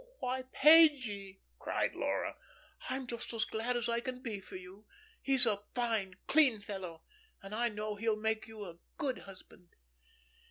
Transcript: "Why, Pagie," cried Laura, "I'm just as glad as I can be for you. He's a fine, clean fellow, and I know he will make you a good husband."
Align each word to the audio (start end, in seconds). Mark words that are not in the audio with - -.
"Why, 0.17 0.45
Pagie," 0.51 1.41
cried 1.59 1.93
Laura, 1.93 2.35
"I'm 2.89 3.05
just 3.05 3.35
as 3.35 3.45
glad 3.45 3.77
as 3.77 3.87
I 3.87 3.99
can 3.99 4.23
be 4.23 4.39
for 4.39 4.55
you. 4.55 4.87
He's 5.21 5.45
a 5.45 5.61
fine, 5.75 6.15
clean 6.25 6.59
fellow, 6.59 7.03
and 7.43 7.53
I 7.53 7.69
know 7.69 7.93
he 7.93 8.09
will 8.09 8.15
make 8.17 8.47
you 8.47 8.65
a 8.65 8.79
good 8.97 9.19
husband." 9.19 9.75